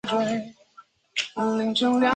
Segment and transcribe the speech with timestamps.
[0.03, 0.41] 如果有兴
[1.75, 2.01] 趣要早定